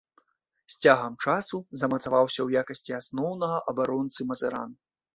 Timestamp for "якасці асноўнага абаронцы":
2.65-4.19